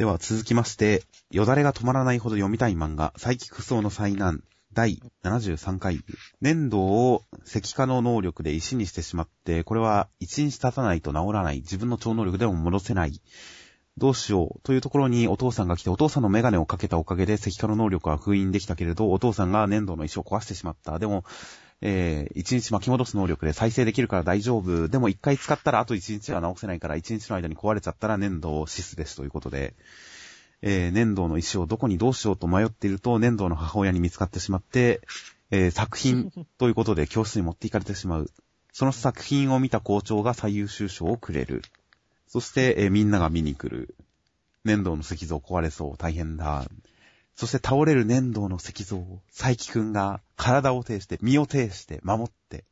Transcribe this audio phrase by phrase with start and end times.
[0.00, 4.42] では続きまして、よだれが止まらないほど読みたい漫画、サイキク層の災難、
[4.72, 6.00] 第73回。
[6.40, 13.20] 粘土を石化の能力で石にしてしまって、これは一日経たないと治らない、自分の超能力でも戻せない。
[13.98, 20.98] どうしようというところにお父さんが来て、お父さんのメガネをかけたおかげで石化の能力は封印できたけれど、お父さんが粘土の石を壊してしまった。
[20.98, 21.26] でも、
[21.82, 24.88] えー、一日巻き戻す能力で再生できるから大丈夫。
[24.88, 29.74] でも一回使ったらあと一日は直せないから、一日の間に壊れちゃったら粘土を死すですということで、
[30.62, 35.00] えー、粘土の石をどこにどうしようと迷っていると、粘土の母親に見つかってしまって、
[35.50, 38.30] えー、作品ということで教室に持っていかれてしまう。
[38.72, 41.62] その作品を見た校長が最優秀賞をくれる。
[42.28, 43.94] そして、えーみんなが見に来る。
[44.64, 46.66] 粘土の石像壊れそう、大変だ。
[47.40, 52.66] そして倒れる粘土の石像を、佐伯くんが体を呈して、身を呈して、守って、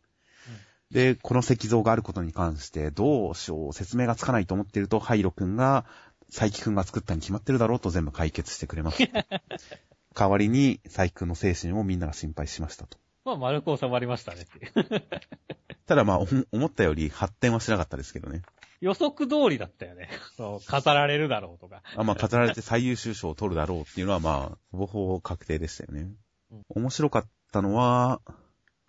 [0.91, 5.87] で、この石像があることに関して、どうしよう、説明がつかないと思っていると、ハイロくんが、
[6.27, 8.99] 佐伯くんが作ったに決まってるだろうと全部解決してくれます。
[10.15, 12.99] 代わりに、佐伯くんの精神をみんなが心配しましたと。
[13.25, 15.09] まあ、丸く収まりましたねって。
[15.87, 18.43] ただまあ、お思ったより発展はしなかったですけどね。
[18.81, 20.09] 予測通りだったよね。
[20.37, 21.83] そう、飾られるだろうとか。
[21.97, 26.01] あまあ、飾られて最優秀賞を取るだろうっていうのはまあ、ほぼほぼ確定でしたよね。
[26.03, 26.17] うん
[26.71, 28.23] 面白かったのは、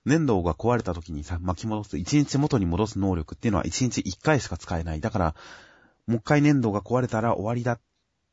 [0.06, 5.02] 粘土が壊れた時にさ、巻き戻す、一日元に戻す能力っていうのは一日一回しか使えない。
[5.02, 5.36] だから、
[6.08, 7.78] もう一回粘土が壊れたら終わりだっ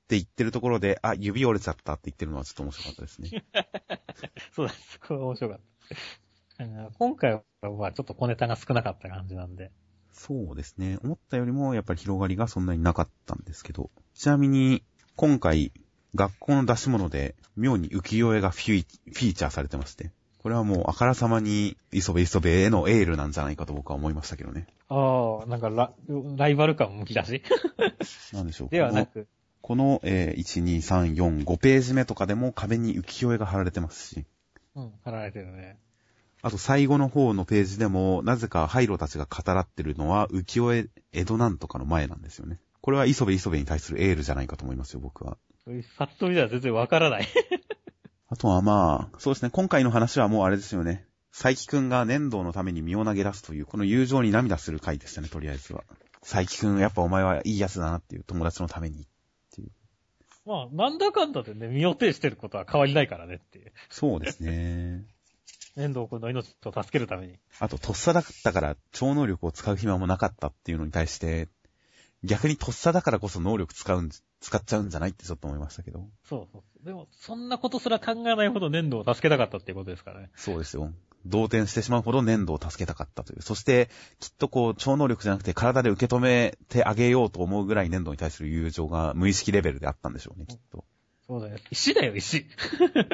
[0.09, 3.45] て言ってるところで、あ、指折れちゃったって言ってるのはちょっと面白かったですね。
[4.55, 5.01] そうです。
[5.01, 6.65] これ面白かった。
[6.65, 7.43] うん今回は、
[7.77, 9.73] まあ、ちょっと小ネタが少なかった感じなんで。
[10.17, 10.99] そうですね。
[11.05, 13.91] 思ったよりもやっぱり広がりがそんなになかったんですけど。
[14.15, 14.83] ちなみに、
[15.15, 15.73] 今回、
[16.15, 20.11] 学校の出し物で妙に浮世絵がフィーチャーされてまして。
[20.39, 24.67] これはもうあからさまに磯部磯部へのエールなんじゃないかと僕は思いましたけどね。
[24.89, 25.93] ああ、なんかラ、
[26.37, 27.43] ライバル感むき出し
[28.33, 28.69] なんでしょう。
[28.69, 29.27] ではなく、
[29.61, 34.25] この、このえー1、2、3、4、5ページ目とかでも壁に浮世絵が貼られてますし。
[34.77, 35.79] うん、貼られてるね。
[36.47, 42.61] あと最後の方のページでも、なぜかハイロたちが語らってるのは浮世絵、江戸なんとかの前なんですよね。
[42.81, 45.39] これは磯部磯部に対するエールじゃないかと思いますよ、僕は。
[45.99, 47.27] さっと見たら全然わからない。
[48.31, 51.05] あとはまあ、そうですね、今回の話はもうあれですよね。
[51.33, 55.83] 佐伯くんが粘土のために身を投げ出すという、この友情に涙する回でしたね、とりあえずは。
[56.21, 59.09] 佐伯くん、やっぱお前はいいやつだなっていう友達のために。
[60.45, 63.73] まあ、なんだかんだでね、身を挺してることは変わりないからねっていう。
[63.91, 65.05] そうですね。
[65.77, 67.39] 遠藤くんの命を助けるために。
[67.61, 71.49] あと、とっさだったから超能力を使う暇もなかったっていうのに対して、
[72.25, 74.11] 逆にとっさだからこそ能力使うん、
[74.41, 76.09] 使っちゃうんじゃないってちょっと思いましたけど。
[76.25, 76.85] そうそう。
[76.85, 80.31] でも、そんなことすら考えないほど粘土を助けたかったっていうことですからね。
[80.35, 80.93] そうですよ。
[81.27, 83.43] 同点してしまうほど粘土を助けたかったという。
[83.43, 90.85] そして、きっとこう、超能力じゃなくて体で受け止めてあげようと思うぐらい粘土に対する友情が無意識レベルであったんでしょうね、きっと。
[91.27, 91.59] そうだよ。
[91.71, 92.47] 石だよ、石。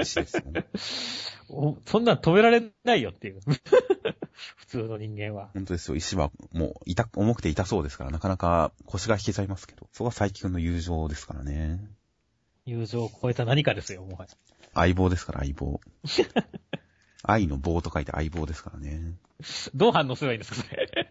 [0.01, 0.67] 石ですよね。
[1.49, 3.41] おそんなん止められないよっていう。
[4.57, 5.51] 普通の人間は。
[5.55, 5.97] 本当ですよ。
[5.97, 9.89] 石はもう、痛、重くて痛そうですから、なかなか腰が引けちゃいますけど。
[9.93, 11.81] そこは佐伯くんの友情ですからね。
[12.65, 14.29] 友情を超えた何かですよ、もはや。
[14.75, 15.81] 相棒ですから、相棒。
[17.25, 19.15] 愛の棒と書いて相棒ですからね。
[19.75, 21.11] どう反応すればいいんですか、それ。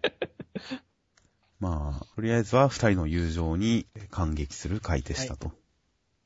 [1.59, 5.53] まあ、とりあえずは二人の友情に感激する回でしたと。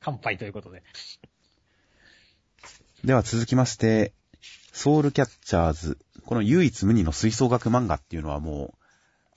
[0.06, 0.84] 乾杯ということで。
[3.02, 4.12] では続きまして、
[4.72, 5.98] ソウルキャッチャーズ。
[6.24, 8.74] この唯一無二の吹奏楽漫画っていうのはも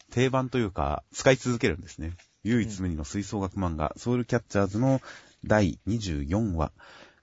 [0.09, 2.13] う、定番というか、使い続けるんですね。
[2.43, 5.01] 唯一無二の吹奏楽漫画、ソウルキャッチャーズの
[5.43, 6.71] 第24話。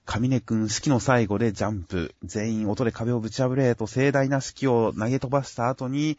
[0.05, 2.15] 上根くん式の最後でジャンプ。
[2.23, 6.17] 全員音で壁をぶち破れと盛大な式を投げ飛ばした後に、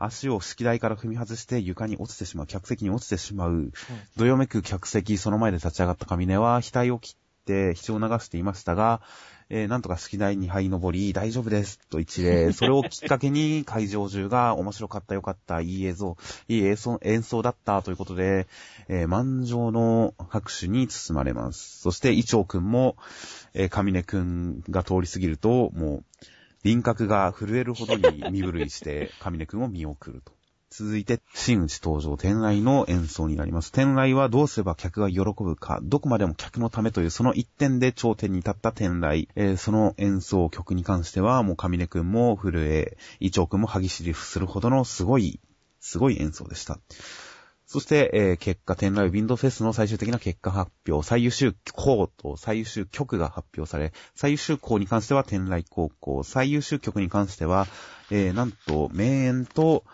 [0.00, 2.46] 足を式台から踏み外して床に落ちてしまう。
[2.46, 3.72] 客席に落ちてしまう。
[4.16, 9.02] どよめく客席、その前で立ち上がった上根は、額を切って、血を流していましたが、
[9.52, 12.52] えーなんとか式台に這い登り、大丈夫です、と一礼。
[12.54, 16.16] それをきっかけに、会場中が面白かった、よかった、いい映像、
[16.48, 18.46] いい演奏演奏だった、ということで、
[18.88, 21.80] えー満場の拍手に包まれます。
[21.80, 22.96] そして、イチョウくんも、
[23.52, 26.04] えー、上根くんが通り過ぎると、もう、
[26.62, 30.32] 輪郭が震えるほどに身震いして、上根くんを見送ると。
[30.68, 33.72] 続いて、真打ち登場、天来の演奏になります。
[33.72, 39.28] 天来はどうすれば客が喜ぶか、どこまでも客のためというその一点で頂点に立った天来。
[39.34, 45.40] えーその演奏曲に関しては、もう上根くんも震え、イチョウくんも歯ぎしりするほどのすごい、
[45.80, 46.78] すごい演奏でした。
[47.72, 57.68] そして、えー結果、天来ウィンドフェスの最終的な結果発表、最優秀校と最優秀曲が発表され、最優秀校に関しては天来高校、最優秀曲に関しては、
[58.10, 59.84] えーなんと、名演と、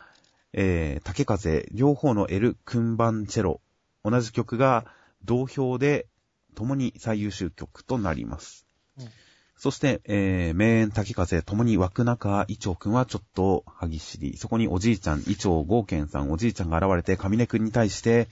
[0.55, 3.61] えー竹風、両方の L 訓番チェロ、
[4.03, 4.87] 同じ曲が
[5.27, 6.07] 同票で
[6.55, 8.67] 共に最優秀曲となります。
[8.99, 9.09] うん
[9.59, 14.37] そして、えー、名演滝風、共に枠中、イチョウくんはちょっと歯ぎしり。
[14.37, 18.29] そこにおじいちゃん、イチョウ、ゴーケンさん、おじいちゃんが現れて、上根くんに対して、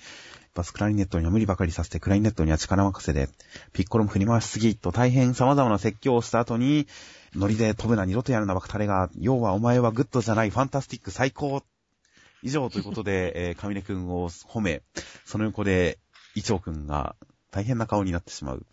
[0.54, 3.30] バスクラリネットには無理ばかりさせて、クラリネットには力任せで、
[3.72, 6.86] ピッコロも振り回しすぎ、と大変様々な説教をした後に、
[7.34, 11.62] ノリで飛ぶな、二度とやるな、バカタレが、要はお前はグッドじゃない、ファンタスティック最高。
[12.42, 14.82] 以上ということで、えー、上根くんを褒め、
[15.24, 15.98] その横で、
[16.34, 17.16] イチョウくんが
[17.54, 18.66] 大変な顔になってしまう。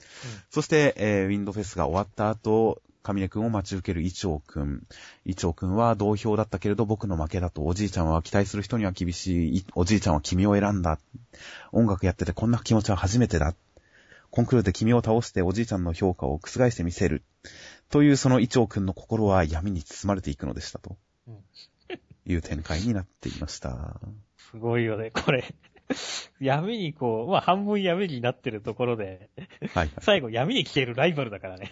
[0.50, 4.88] そして、えーウィンドフェスが終わった後、上根くんを待ち受けるイチョウくん。
[5.26, 11.00] イチョウくんは同票だったけれど僕の負けだと、おじいちゃんは期待する人には厳しい、いおじいちゃんは君を選んだ。
[11.72, 13.54] 音楽やっててこんな気持ちは初めてだ。
[14.32, 17.24] コンクールで君を倒しておじいちゃんの評価を覆してみせる。
[17.90, 21.38] というそのイチョウくんの心は闇に包まれていくのでしたとうん
[22.26, 24.00] いう展開になっていました。
[24.52, 25.44] すごいよね、これ。
[26.40, 29.30] 闇にこう、まあ半分闇になってるところで、
[29.74, 29.90] はい。
[30.02, 31.72] 最後闇に消えるライバルだからね。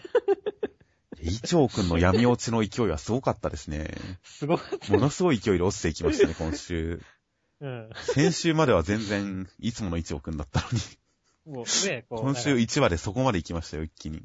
[1.21, 3.93] イチョウくんの闇落ちの勢いはすごかったですね。
[4.23, 4.93] すごかった。
[4.93, 7.01] ものすごい勢いで落ちていきましたね、今週。
[7.59, 7.89] うん。
[7.93, 11.55] 先週までは全然、いつものイチョウくんだったのに。
[11.57, 14.23] もうね、こう、今週なんか1話でそこまで行きましたよ、一気に。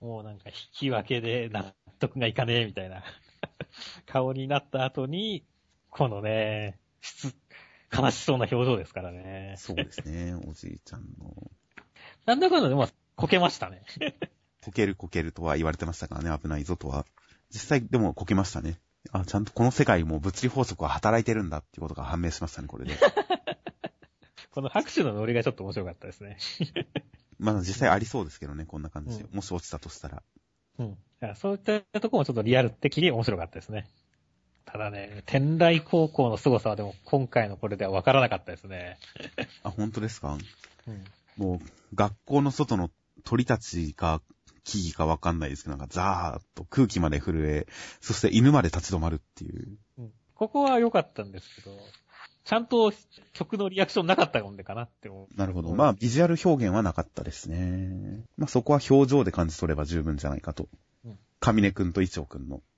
[0.00, 3.02] もうなんか引き分けで納得がいかねえみたいな
[4.06, 5.44] 顔になった後に、
[5.90, 7.34] このね、質、
[7.96, 9.54] 悲しそうな表情ですからね。
[9.58, 11.50] そうですね、おじいちゃんの。
[12.26, 13.82] なんだかんだで、まあ、こけましたね。
[14.62, 17.06] こけるこけるとは言われてましたからね、危ないぞとは。
[17.50, 18.78] 実際でもこけましたね。
[19.12, 22.94] あ、ちゃんとこの世界も物理法則は働いてるんだっていうことが判明しましたね、これで。
[24.50, 26.36] この拍手のノリがちょっと面白かったですね。
[27.38, 29.24] まあ実際ありそうですけどね、こんな感じで。
[29.24, 30.22] うもし落ちたとしたら。
[30.78, 30.98] うん。
[31.36, 33.88] そういったところもちょっとリアル的に面白かったですね。
[34.70, 38.98] ただね、天来高校の凄さはでも今回のこれでは分からなかったですね。
[39.64, 40.36] あ、本当ですか？
[40.86, 41.04] うん。
[41.36, 42.90] もう、学校の外の
[43.24, 44.20] 鳥たちか、
[44.64, 47.66] 木々かわかんないですけど、なんかザーッと空気まで震え、
[48.02, 49.78] そして犬まで立ち止まるっていう。
[49.98, 51.76] うんここは良かったんですけど、
[52.44, 52.92] ちゃんと
[53.32, 55.36] 曲のリアクションなかったもんでかなって思う。
[55.36, 55.70] なるほど。
[55.70, 58.22] うんまあ、ビジュアル表現はなかったですね。
[58.36, 60.68] まあ、そこは表情で感じ取れば十分じゃないかと
[61.04, 61.18] うん。
[61.40, 62.62] 上根くんと一丁くんの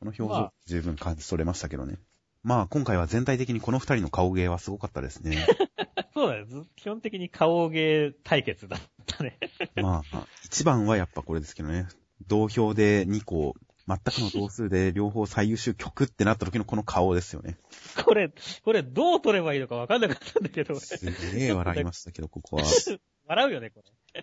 [0.00, 1.98] この表情まあ、十分感じ取れましたけどね。
[2.42, 5.46] まあ、今回は全体的にこの二人の顔芸はすごかったですね。
[6.14, 6.44] そうだね。
[6.44, 9.38] ず基本的に顔芸対決だったね。
[9.74, 11.88] まあ、一番はやっぱこれですけどね。
[12.28, 13.54] 同票で2個、
[13.88, 17.58] 全くの同数で両方最優秀曲ってなった時のこの顔ですよね。
[18.04, 18.32] これ、
[18.62, 20.98] これどう取ればいいのか分かんなかったんだけど、す
[21.36, 22.62] げえ笑いましたけど、ここは。
[23.26, 23.82] 笑うよね、こ
[24.14, 24.22] れ。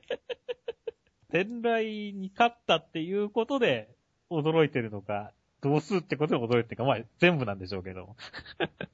[1.29, 3.89] 天来に勝ったっていうことで
[4.29, 8.15] 驚いてるのか、同数ってことで驚いてるか、まあ全部なんでしょうけど。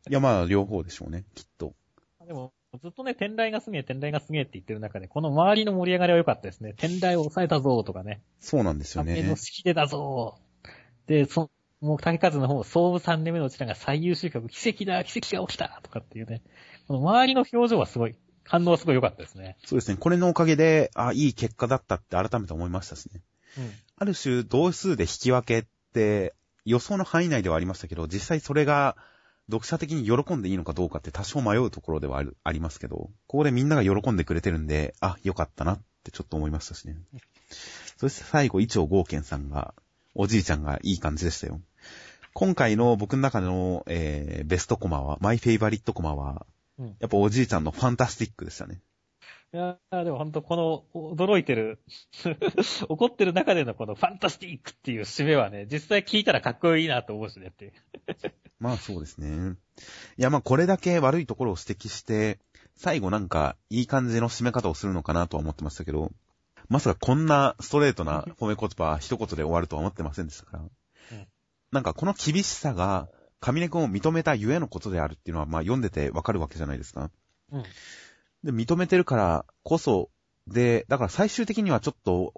[0.10, 1.74] いや、まあ、両方でしょうね、きっと。
[2.26, 6.74] でも、ずっとね、天来がすげえ、天来がすげえって言ってる中で、この周りの盛り上がりは良かったですね。
[6.78, 8.22] 天来を抑えたぞとかね。
[8.40, 9.36] そうなんですよ雨のね。
[9.36, 10.38] 式でだぞ
[11.08, 11.50] で、そ、
[11.82, 16.44] もう竹数の方、総部3年目のうちらが最優秀曲、奇跡だ、奇跡が起きたとかっていうね。
[16.88, 19.58] この周りの表情はすごい、反応はすごい良かったですね。
[19.66, 19.98] そうですね。
[19.98, 23.22] これのおかげで、あ、いい結果だったって改めて思いましたしね。
[23.58, 23.72] うん。
[23.96, 26.36] ある種、同数で引き分けって、
[26.66, 28.96] 予想の範囲内ではありましたけど、実際それが、
[29.50, 36.96] 読者的に喜んでいいのかどうかって多少迷うところではある、ありますけど、ここでみんなが喜んでくれてるんで、あ、よかったなってちょっと思いましたしね。
[37.98, 39.74] そして最後、一応ゴーケンさんが、
[40.14, 41.62] おじいちゃんがいい感じでしたよ。
[42.34, 46.46] 今回の僕の中での、えー、ベストコマは、マイフェイバリットコマは、
[46.78, 46.96] うん。
[47.00, 48.82] やっぱおじいちゃんのファンタスティックでしたね。
[49.52, 50.56] いやーでも本当こ
[50.94, 51.82] の、驚いてる、
[52.88, 57.74] 怒ってる中でのこのファンタスティックっていう締めはね、実際聞いたらかっこいいなと思うしねっていう。
[58.60, 59.56] まあそうですね。
[60.18, 62.40] いやまあこれだけ悪いところを指摘して、
[62.76, 66.12] 最後なんかいい感じの締め方をするのかなとは思ってましたけど、
[66.68, 70.64] まさかこんなストレートな褒め言葉一言で終わるとは思ってませんでしたから。
[70.64, 71.28] うん
[71.72, 73.10] なんかこの厳しさが、
[73.42, 77.12] 上根君を認めたゆえのことであるっていうのはまあ読んでてわかるわけじゃないですか。
[77.52, 77.64] うん。
[78.44, 80.10] で、認めてるからこそ、
[80.48, 82.34] で、だから最終的にはちょっと、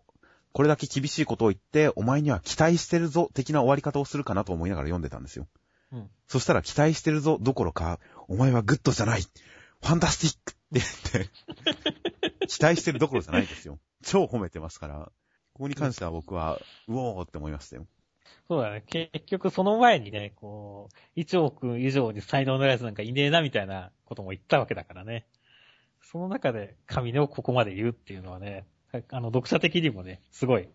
[0.53, 5.47] これだけ厳しいことを言って、お前には期待してるぞ、的な終わり方をするかなと思いながら読んでたんですよ。
[5.93, 6.09] うん。
[6.27, 13.79] そしたら期待してるぞどころか、お前はグッドじゃないファンタスティックって言って、期待してるどころじゃないですよ。
[14.03, 15.11] 超褒めてますから、
[15.53, 17.87] ここに関しては僕は、うおーって思いましたよ。
[18.47, 18.83] そうだね。
[18.87, 25.25] 結局その前にね、こう、イチョウ以上に才能のやつなんかいねえなみたいなことも言ったわけだからね。
[26.11, 28.65] その中で神をここまで言うっていうのはね、
[29.11, 30.67] あの、読者的にもね、すごい、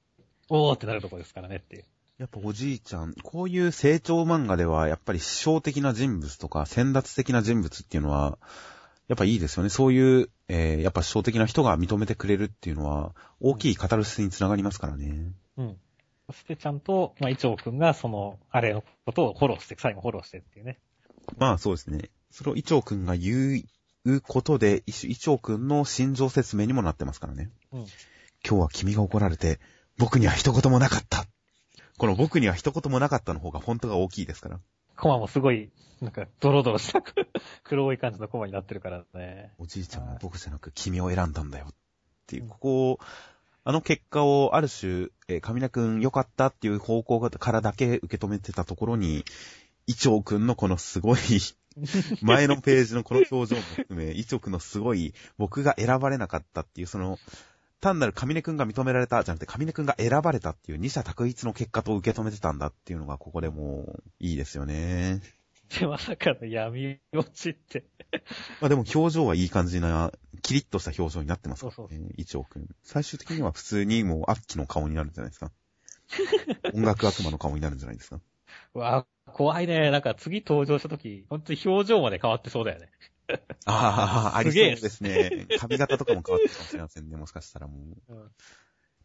[0.48, 1.84] おーってなるとこですからねっていう。
[2.18, 8.38] やっぱおじいちゃん、こういう成長漫画では、やっぱり師匠的な人物とか、先達的な人物っていうのは、
[9.08, 9.68] やっぱいいですよね。
[9.68, 15.32] そういう、えー、やっぱ師匠的な人が認めてくれるっていうのは、大きいカタルシスにつながりますからね。
[15.58, 15.76] うん。
[16.28, 20.78] そしてちゃんと、まあ、イチョウくんがその、あれのことをフォローして、最後フォローしてっていうね。
[21.36, 22.08] まあそうですね。
[22.30, 23.62] それをイチョウくんが言う
[24.22, 27.50] ことで、イチョウくんの心情説明にもなってますからね。
[27.72, 27.80] うん。
[27.80, 29.58] 今日は君が怒られて、
[29.98, 31.24] 僕には一言もなかった。
[31.98, 34.60] この僕には一言もなかったの方がフォントが大きいですから。
[34.96, 35.70] コマもすごい、
[36.00, 37.02] なんか、ドロドロした
[37.64, 39.52] 黒い感じのコマになってるからね。
[39.58, 41.66] おじいちゃんは僕じゃなく君を選んだんだよ。
[41.70, 41.74] っ
[42.26, 43.00] ていう、ここを、
[43.64, 49.24] あの結果をある種、えー、神田くん良かったっていう方向からだけ受け止めてたところに、
[49.86, 51.18] イチョウくんのこのすごい
[52.22, 57.18] 前のページのこの表情も含め、イチョウくんのすごい僕が選ばれなかったっていう、その、
[57.80, 65.20] 単なる神根くんが認められたじゃなくて、神根くんが選ばれたっていう二者択一の結果と受け止めてたんだっていうのが、ここでもう、いいですよね。
[65.78, 67.84] で、まさかの闇落ちって。
[68.60, 71.74] まあでも表情はいい感じな、キリッとした表情になってますからね。
[71.76, 72.68] そうそうイチョウくん。
[72.82, 75.52] 最終的には普通にもうアッキの顔になるんじゃないですか。
[76.72, 78.20] 音楽悪魔の顔になるんじゃないですか。
[78.76, 79.90] うわ怖いね。
[79.90, 82.90] なんか次登場した時、本当に表情まで変わってそうだよね。
[83.64, 85.46] ああ、ありそうですね。
[85.58, 87.16] 髪型とかも変わってるかもしれませんね。
[87.16, 87.78] もしかしたらも
[88.08, 88.14] う。
[88.14, 88.30] うん。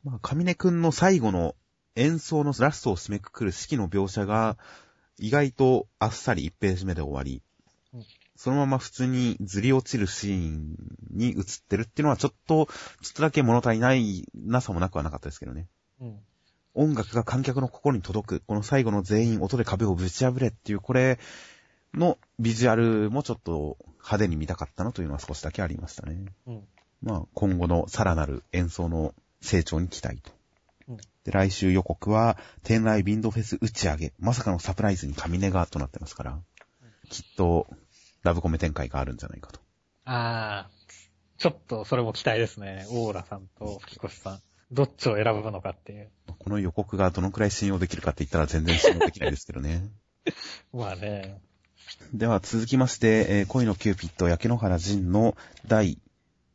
[0.04, 1.56] まあ、神根くんの最後の
[1.96, 4.58] 演奏のラストを締めくくる式の描写が、
[5.18, 7.42] 意外とあっさり1ページ目で終わり、
[7.94, 8.06] うん
[8.38, 10.76] そのまま普通にずり落ちるシーン
[11.12, 15.68] に映ってるっていうのはちょっと、ちょっとだけ物足りないなさもなくはなかったですけどね。
[16.00, 16.20] うん。
[16.74, 21.20] 音楽が観客の心に届く、この最後の全員音で壁をぶち破れっていう、これ
[21.94, 26.26] のビジュアルもちょっと派手に見たかったなというのは少しだけありましたね。
[26.48, 26.64] うん。
[27.02, 30.32] まあ、今後のさらなる演奏の成長に期待と。
[30.90, 34.14] うんで、来週予告は、天来ビンドフェス打ち上げ。
[34.18, 36.40] まさかのサプライズに神根がとなってますから、
[37.10, 37.68] きっと、
[38.24, 39.60] ラブコメ展開があるんじゃないかと。
[40.06, 40.70] ああ、
[41.38, 42.86] ちょっとそれも期待ですね。
[42.90, 44.42] オーラさんと吹越さん。
[44.72, 46.10] どっちを選ぶのかっていう。
[46.40, 49.90] この予告がどのくらい信用できるかって言ったら全然信用できないですけどね。
[50.74, 51.40] まあね。
[52.14, 55.36] では続きまして、えー恋のキューピッド焼け野原仁の
[55.68, 56.00] 第、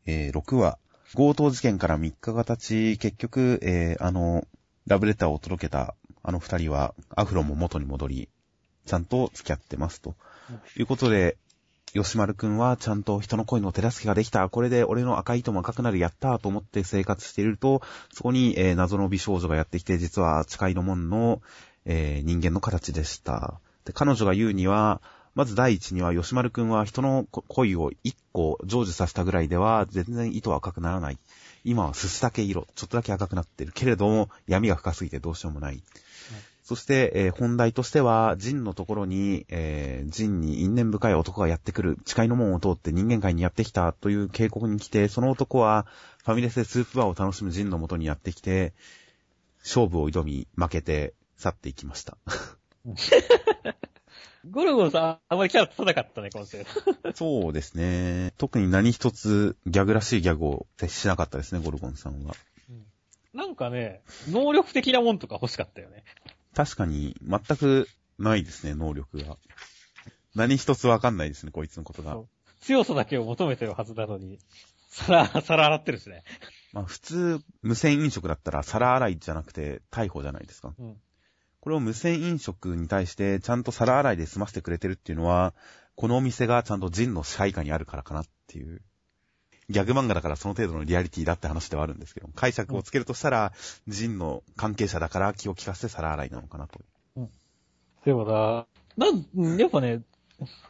[0.06, 0.78] えー6話。
[1.14, 4.46] 強盗事件から3日が経ち、結局、えーあの、
[4.86, 8.28] ラブレターを届けたあの二人は、アフロも元に戻り、
[8.86, 10.16] ちゃんと付き合ってますと。
[10.76, 11.36] いうことで、
[11.92, 14.48] 吉丸くんはちゃんと人の恋の手助けができた。
[14.48, 15.98] これで俺の赤い糸も赤くなる。
[15.98, 21.40] やったと思って生活していると、そこに、えー謎の美少女がやってきて、実は誓いの門の、
[21.84, 23.60] えー人間の形でした。
[23.84, 25.00] で、彼女が言うには、
[25.34, 31.18] まず第一には、吉丸くんは人の恋を一個成就させたぐらいでは、全然糸は赤くならない。
[31.64, 33.72] 今はすすだけ色、ちょっとだけ赤くなってる。
[33.72, 35.82] けれども、闇が深すぎてどうしようもない。
[36.66, 45.86] そして、えー本題としては、ジンのところに、えージンに因縁深い男がやってくる、誓いの門を通って人間界にやってきたという警告に来て、その男は、
[46.24, 48.74] ファミレスでスープバーを楽しむジンの元にやってきて、
[49.60, 52.18] 勝負を挑み、負けて、去っていきました。
[54.50, 56.64] ゴルゴンさん、あんまりキャラ立たなかったね、今週。
[57.14, 58.32] そうですね。
[58.38, 62.34] 特に何一つギャグらしいギャグを接しなかったですね、ゴルゴンさんは。
[63.36, 66.04] なんかね、能力的なもんとか欲しかったよね。
[66.56, 67.86] 確かに、全く
[68.18, 69.36] ないですね、能力が。
[70.34, 72.18] 何一つわかんないですね、こいつのことが
[72.62, 74.38] 強さだけを求めてるはずなのに、
[74.88, 76.24] 皿、皿洗ってるしね。
[76.72, 80.72] まあ普通、無線飲食だったら皿洗いじゃなくて逮捕じゃないですか。
[80.78, 80.96] うん。
[81.60, 85.52] これを無線飲食に対してちゃんと皿洗いで済ませてくれてるっていうのは、
[85.94, 88.80] このお店がちゃんとジンの支配下にあるからかなっていう。
[89.68, 93.52] ギャグ漫画だからその程度のリアリティだって話ではあるんですけど、解釈をつけるとしたら、
[93.88, 96.80] ジンの関係者だから気を利かせて皿洗いなのかなと。
[98.04, 100.02] でもな、なん、やっぱね、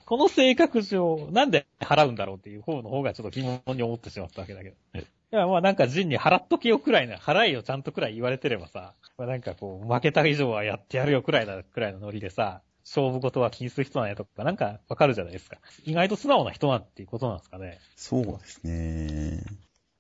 [0.07, 4.77] この性格上、なんで払うんだろうっていう方の方がちょっと疑問に思ってしまったわけだけど。
[4.99, 15.59] いや、まあなんかジンに払っとけよくらいな、払いよちゃんとくらい言われてればさ、まあなんかこう、負けた以上はやってやるよくらいな、くらいのノリでさ、勝負事は気にする人なんやとか、なんかわかるじゃないですか。
[15.85, 17.81] 意外と素直な人なんていうことなんですかね。
[17.97, 19.43] そうですね。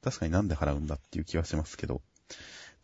[0.02, 2.00] 確かになんで払うんだっていう気はしますけど。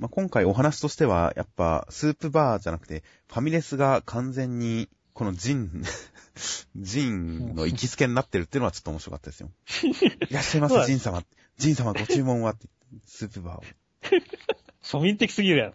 [0.00, 5.84] まあ、今回お話としては、やっぱ、スープバーじゃなくて、ファミレスが完全に、このジン、
[6.76, 9.50] ジンの行きつけになってるっていうのはちょっと面白かったですよ。
[10.28, 11.22] いらっしゃいませ、ジン様。
[11.58, 12.52] ジン様ご注文は？
[12.52, 12.66] って、
[13.06, 13.62] スープバーを。
[14.82, 15.74] 庶民的すぎるやん。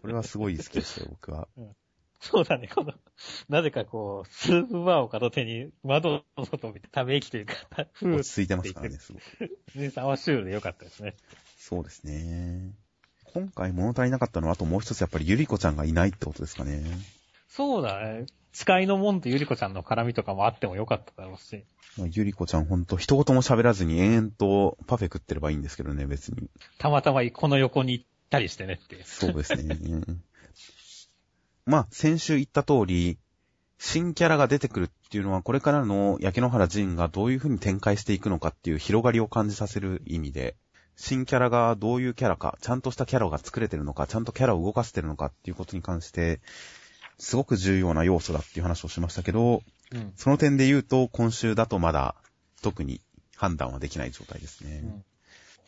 [0.00, 1.48] これはすごい好きでしたよ、僕は。
[2.20, 2.92] そうだね、この、
[3.48, 7.54] なぜかこう、スープバーを片手に窓の外を見て、ため息というか、
[8.02, 9.78] 落ち着いてますからね、すごく。
[9.78, 11.14] ね、サワーシュールでよかったですね。
[11.56, 12.72] そうですね。
[13.24, 16.82] 今回物足りなかったのは、あともう一つやっぱりゆりこちゃんがいないってことですかね。
[17.48, 18.26] そうだね。
[18.52, 21.64] 誓いの門とゆりこちゃんの絡みとかもあってもよかっただろうし。
[21.96, 26.48] まあ、ゆりこちゃんほんと一言も喋らずに延々とパフェ食ってればいいんですけどね、別に。
[26.78, 29.02] たまたまこの横に行ったりしてねって。
[29.04, 29.76] そうですね。
[31.68, 33.18] まあ、先週言った通り、
[33.76, 40.56] 新キャラが出てくるっていうのは、これからの焼け野原仁がどういう風に展開していくのかっていう広がりを感じさせる意味で、
[40.96, 46.40] 新キャラがどういうキャラか、ちゃんとしたキャラが作れてるのか、ちゃんとキャラを動かせてるのかっていうことに関して、
[47.18, 52.14] すごく重要な要素だっていう話をしましたけど、うん、その点で言うと、今週だとまだ
[52.62, 53.02] 特に
[53.36, 54.80] 判断はできない状態ですね。
[54.84, 55.04] うん、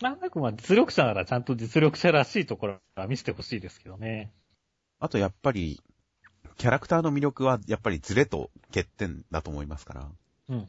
[0.00, 4.32] なんとなくまあ実力者ならちゃんと実力者らしいところは見せてほしいですけどね。
[5.00, 5.80] あとやっぱり、
[6.56, 10.08] キャラクターの魅力はやっぱりズレと欠点だと思いますから。
[10.48, 10.68] うん。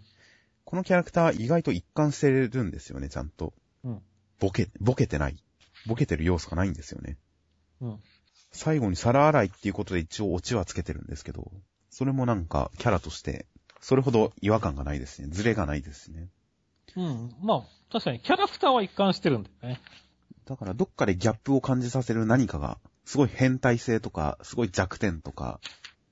[0.64, 3.54] このキャラクター意外と一貫してるんですよね、ちゃんと。
[3.84, 4.02] うん。
[4.40, 5.38] ボケ、ボケてない。
[5.86, 7.18] ボケてる要素がないんですよね。
[7.82, 8.00] うん。
[8.52, 11.52] 最後に皿洗いっていうことで一応オチはつけてるんですけど、
[11.90, 13.46] それもなんかキャラとして、
[13.80, 15.28] それほど違和感がないですね。
[15.30, 16.30] ズレがないですね。
[16.96, 17.36] うん。
[17.42, 19.82] まあ、確かにキャラクターは一貫してるんだよね。
[20.46, 22.78] だからどっかでギャップを感じさせる何かが、
[23.12, 25.60] すごい変態性とか、すごい弱点とか、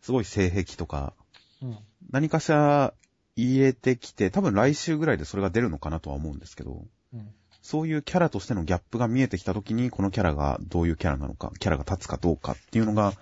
[0.02, 1.14] すごい性癖とか、
[1.62, 1.78] うん、
[2.10, 2.94] 何かしら
[3.38, 7.30] 入れてきて、多分来週ぐらいでそれが出るのかなとは思うんですけど、うん、
[7.62, 13.14] そういうキャラとしてのギャップが見えてきた時に、このキャラがどういうキャラなのか、キャラが立つかどうかっていうのが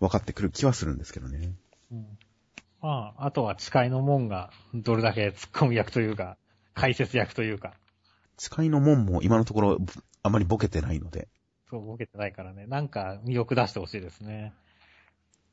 [0.00, 1.52] 分かってくる気はするんですけどね。
[1.92, 2.06] うん、
[2.80, 6.38] まあ、あとは誓いの門がどれだけ突っ込む役というか、
[6.72, 7.74] 解説役というか。
[8.38, 9.78] 誓いの門も今のところ
[10.22, 11.28] あまりボケてないので。
[11.70, 12.66] そう、ボケてないからね。
[12.66, 14.52] なんか魅力出してほしいですね。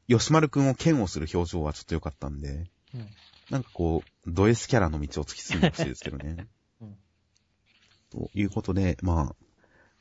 [0.08, 3.10] 吉丸くんを剣をする表情はちょっと良かったんで、うん、
[3.50, 6.48] なんかこう、ド S キャラの道を突き進んでほしいですけどね。
[6.82, 6.98] うん、
[8.12, 9.36] ということで、まあ、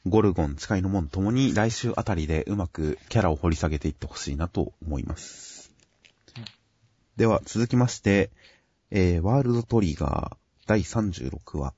[0.04, 5.73] ゴルゴン、使いの門ともに来週あたりでうまくキャラを掘り下げていってほしいなと思います。
[6.37, 6.45] うん、
[7.16, 8.31] では、続きまして、
[8.90, 11.75] えー、ワールドトリガー第36話。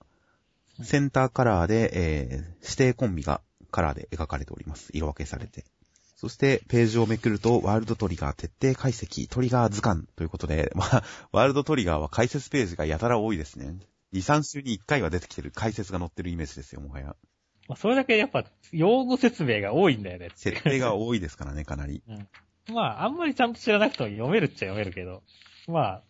[0.83, 3.41] センターカラーで、えー、指定コンビが
[3.75, 4.91] カラーで描かれております。
[4.95, 5.65] 色分けされて。
[6.15, 13.77] そしてページをめくると、ワールドトリガー徹底解析、トリガー図鑑ということで、 まあ、ワールドトリガーは解説ページがやたら多いですね。
[14.13, 17.17] 2、3週に1回は出てきてる解説が載ってるイメージですよ、もはや。
[17.69, 20.31] まあ、それだけやっぱ、用語説明が多いんだよね。
[20.37, 22.01] 設定が多いですからね、かなり。
[22.07, 22.13] う
[22.73, 22.75] ん。
[22.75, 25.25] まあ、あんまりちゃんと知らなくても読めるっちゃ読めるけど、
[25.67, 26.03] まあ、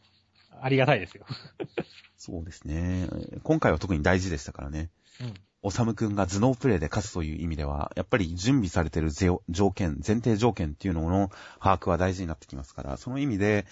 [0.61, 1.25] ありがたいですよ。
[2.19, 3.09] そうですね。
[3.43, 4.91] 今回は特に大事でしたからね。
[5.21, 5.35] うん。
[5.67, 9.41] おさむくんが頭脳プレイで勝つという意味では、やっぱり準備されている条
[9.73, 13.65] 件、前提条件っていうのの把握は大事になってきますから、その意味で、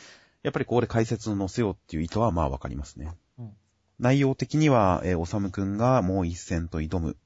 [0.42, 3.12] やっぱりここで解説を載せようっていう意図はまあわかりますね。
[3.38, 3.52] うん、
[3.98, 7.18] 内容的には、えー、おさむくんがもう一戦と挑む。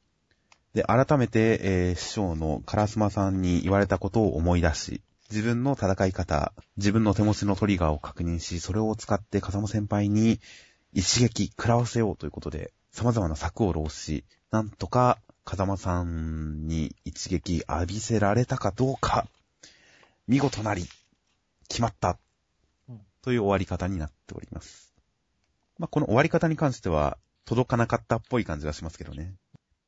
[0.74, 5.00] で、改めて、えー、師匠のカラスマさんに言われたことを思い出し、
[5.30, 10.40] 自分の戦い方、自分の手持ちのトリガーを確認し、それを使って風間先輩に
[10.92, 19.26] 一撃食らわせようということで、様々な策を浪し、なんとか、風間さんに一撃浴びせられたかどうか、
[20.26, 20.86] 見事なり、
[21.68, 22.18] 決まった、
[23.20, 24.94] という終わり方になっております。
[25.78, 29.34] まあ、この終わり方に関しては、届かなかったっぽい感じがしますけどね。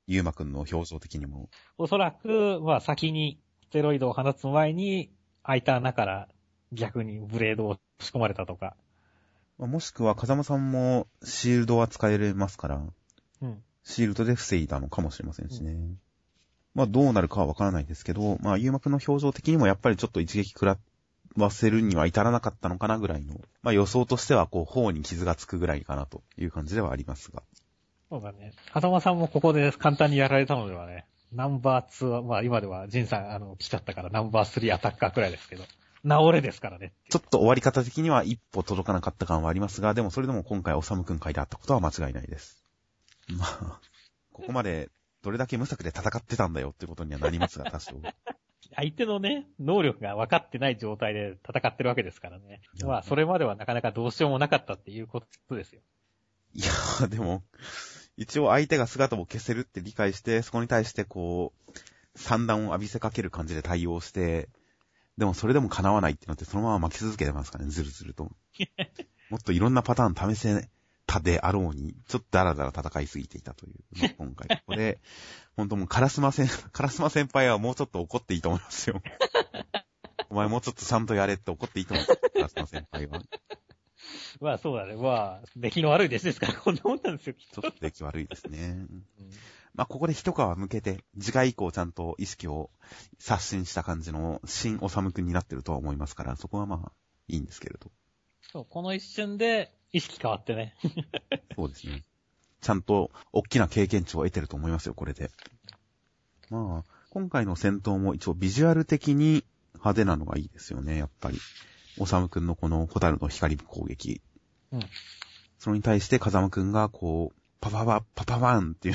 [0.07, 1.49] ゆうまくんの表情的にも。
[1.79, 5.11] おそらく、まあ、先にステロイドを放つ前に、
[5.43, 6.29] 開いた穴から
[6.73, 8.77] 逆にブレードを仕込まれたとか。
[9.57, 12.95] もしくは、風間さんもシールドは使えますから、うん。
[13.85, 15.73] シールドで防いだのかもしれませんしね。
[15.73, 15.99] うん、
[16.75, 20.79] まあどうなるかはわからないですけど、まあゆうまくんの表情的にもやっぱりちょっと一撃食ら
[21.37, 27.43] わせるには至らなかったのかなぐらいの、まあ予想としてはこう頬に傷がつくぐらいかなという感じではありますが。
[28.11, 28.53] そうだね。
[28.73, 35.65] 風間さんもここで簡単にやられたのではね、ナンバー2は、まあ今ではジンさんあの来ちゃったからナンバー3アタッカーくらいですけど。
[36.05, 36.93] 治れですからね。
[37.11, 42.63] ちょっと終わり方的には一歩届かなかった感はありますが、でもそれでも今回おさむくん会であったことは間違いないです。
[43.37, 43.81] まあ、
[44.33, 44.91] ここまで
[45.23, 48.01] どれだけ無策で戦ってたんだよってことにはなりますが、多少。
[48.75, 52.61] 相手のね、能力が分かってない状態で戦ってるわけですからね。
[52.85, 55.81] まあ、それまではなかなかどうしようもなかったっていうことですよ。
[56.55, 57.43] いやー、でも、
[58.17, 64.49] 一応相手が姿を消せるって理解して、そこに対してこう、散弾を浴びせかける感じで対応して、
[65.17, 68.31] でもそれでも叶わないってなってそのまま巻き続けてますからね、ずるずると。
[69.31, 70.69] もっといろんなパターン試せ
[71.09, 73.75] たであろうに、ちょっとダラダラ戦いすぎていたという、
[74.19, 75.01] 今回ここで、
[75.57, 79.01] 本当もうカラスマ先、カラスマ先輩はもうちょっと怒っていいと思いますよ。
[80.29, 82.07] お前もうちょっとちゃんとやれって怒っていいと思う。
[82.07, 83.23] カラスマ先輩は。
[84.43, 84.97] まあそうだね。
[84.97, 87.63] まあ、出来の悪い弟子ですから、こんなもんなんですよ、きっと。
[87.63, 88.69] ちょっと出来悪いですね。
[88.69, 89.05] うん、
[89.73, 92.71] まあここで一皮向けて、次回以降ちゃんと意識を
[93.19, 96.93] 刷新した感じの新おさむくんになってるとは思いますから、そこはまあ、
[97.29, 97.91] いいんですけれど。
[98.53, 100.75] そう、この一瞬で意識変わってね。
[101.57, 102.03] そうですね。
[102.61, 105.31] ちゃんと大きな経験値を得てると思いますよ、これで。
[106.51, 111.39] まあ、今回の戦闘も一応ビジュアル的に派手なのがいいですよね、やっぱり。
[111.99, 114.21] おさむくんのこのホタルの光攻撃。
[114.73, 114.81] うん。
[115.59, 118.95] それに対して風間くんがこう、パパパ、パパパンっていう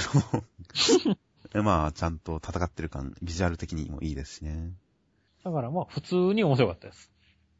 [1.53, 4.73] のを まあ、ちゃんと戦ってる感、ビジュアル的にもいいですしね。
[5.43, 7.11] だからまあ普通に面白かったです。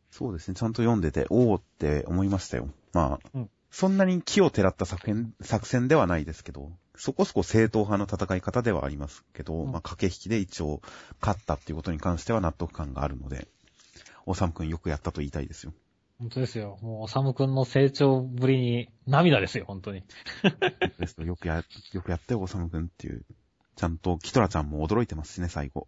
[0.10, 2.69] そうですね、ちゃんと読んでて、おーって思いましたよ。
[2.93, 10.79] まあ、うんそんなに気をてらった作戦、作戦ではないですけど、そこそこ正統派の戦い方ではありますけど、うんまあ、駆け引きで一応
[11.19, 13.47] 勝ったっていうことに関しては納得感があるので、
[14.27, 15.73] おさむくんよくやったと言いたいですよ。
[16.19, 16.77] 本当ですよ。
[16.84, 20.03] もう、おさむくんの成長ぶりに涙ですよ、本当に。
[20.99, 23.25] ですよくや、よくやったよ、おさむくんっていう。
[23.75, 25.88] ちゃんとキトラちゃんも驚いてますしね、最後。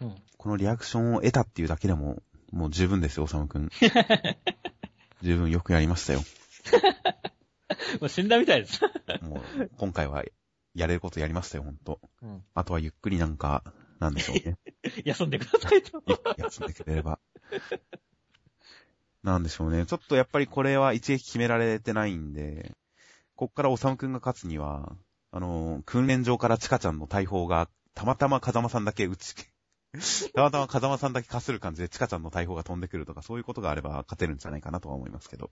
[0.00, 0.14] うん。
[0.36, 3.68] このリアクションを得たっていうだけでも、もう十分ですよ、おさむくん。
[5.22, 6.20] 十分よくやりましたよ。
[8.00, 8.80] もう死んだみたいです。
[9.22, 10.24] もう、今回は、
[10.74, 12.00] やれることやりましたよ、ほんと。
[12.22, 12.44] うん。
[12.54, 13.64] あとはゆっくりなんか、
[13.98, 14.58] なんでしょうね。
[15.04, 16.02] 休んでくださいと。
[16.38, 17.18] 休んでくれれば。
[19.22, 19.84] なんでしょうね。
[19.84, 22.72] ちょっとやっぱりこれは一撃決められてないんで、
[23.36, 24.96] こっからおさむくんが勝つには、
[25.32, 29.34] あの、訓練場からチカちゃんの大砲が、たまたま風間さんだけ打ち、
[30.34, 35.50] たまたま風間さんだけかする感じでチカちゃんの大砲が飛んでくるとか、そういうことがあれば勝てるんじゃないかなとは思いますけど。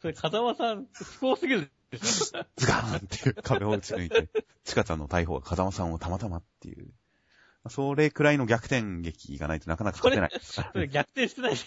[0.00, 2.46] それ、風間さん、不幸すぎるでしょ。
[2.56, 4.28] ズガーンっていう壁を打ち抜いて、
[4.64, 6.92] チカちゃんの大砲が風間さんをたまたまっていう。
[7.68, 11.66] それくらいの逆転劇がないとなかなか勝てない それ逆転してないし。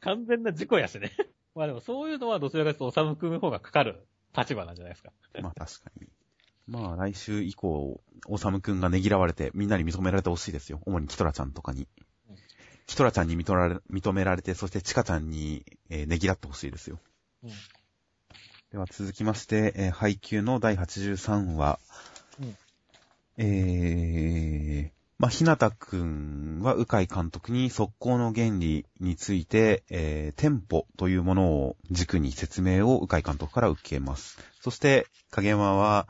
[0.00, 1.12] 完全な事故やしね。
[1.54, 5.12] まあでもそういうのはどちらかというと、おさむくんの方がかかる立場なんじゃないですか。
[5.40, 6.08] まあ確かに。
[6.66, 10.80] まあ来週以降、おさむくんがねぎらわれて、みんなに認められてほしいですよ。
[10.84, 11.86] 主にキトラちゃんとかに
[12.28, 12.36] うん。
[12.86, 16.98] キトラちゃんに認められ認められて、そしてチカちゃんに、えーねぎらってほしいですよ。
[17.44, 17.50] うん。
[18.72, 21.78] では続きまして、えー配給の第83話。
[22.40, 22.56] うん
[23.38, 34.38] えー、まあ、ひなたくんは、鵜飼監督に速攻の原理について、えー、テンポというものを軸に説明を鵜飼監督から受けます。
[34.60, 36.08] そして、影山は、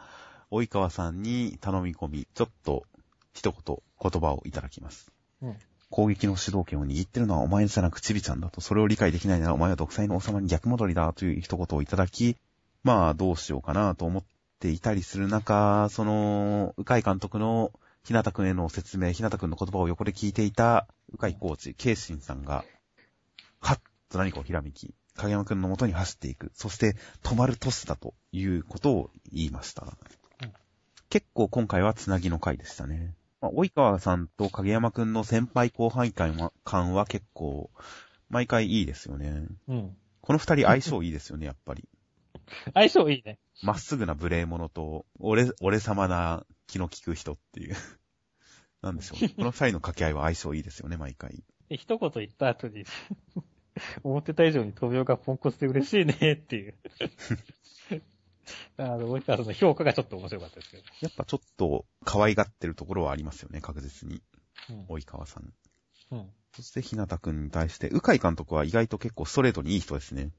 [0.62, 2.84] 及川さんに頼み込み、ちょっと、
[3.32, 5.12] 一言、言葉をいただきます。
[5.42, 5.56] うん。
[5.90, 12.36] 攻撃の主導権を握ってるのはお前じゃなくちびちゃんだと、それを理解できないならお前は独裁の王様に逆戻りだという一言をいただき、
[12.82, 14.24] まあどうしようかなと思っ
[14.58, 17.72] ていたりする中、その、鵜飼監督の
[18.04, 22.64] ひなたくんへの説明、ひなたくんの言葉を横で聞いていた鵜飼コーチ、ケイシンさんが、
[23.60, 26.50] はっと何かをひらめき、影山くんの元に走っていく。
[26.54, 29.86] そして、止まるトスだということを言いました。
[31.10, 33.14] うん結構今回はつなぎの回でしたね。
[33.40, 36.36] まあ、及川さんと影山くんの先輩後輩感
[36.94, 37.70] は結構、
[38.28, 39.46] 毎回いいですよね。
[39.68, 39.96] うん。
[40.20, 41.88] この二人相性いいですよね、やっぱり。
[42.74, 43.38] 相性いいね。
[43.62, 47.76] まっすぐな無礼者と、俺、俺様な気の利く人っていう。
[48.82, 49.28] なんでしょうね。
[49.36, 51.44] この二人の掛け合いは相性いいですよね、毎回。
[51.68, 52.84] で、一言言った後に、
[54.02, 56.74] 思ってた以上に飛びがポンコツで嬉しいねっていう。
[58.78, 60.82] あの、及川さんの評価がちょっと面白かったですけど。
[61.00, 64.22] やっぱちょっと可愛がってるところはありますよね、確実に。
[64.70, 64.84] うん。
[64.86, 65.52] 及川さん。
[66.12, 66.30] うん。
[66.54, 70.30] そして、ひなたくんに対して、鵜飼監督は意外と結構ストレートにいい人ですね。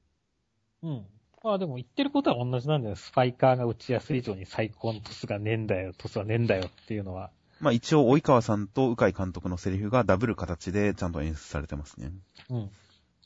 [0.81, 1.05] うん。
[1.43, 2.95] まあでも言ってることは同じなんだよ。
[2.95, 7.31] スパイカーが打ちやすい以上に最高のトスがねえんだよ、トスはねえんだよっていうのは。
[7.59, 12.11] まあ一応、及川さんと鵜飼監督のセリフがダブる形でちゃんと演出されてますね。
[12.49, 12.71] うん。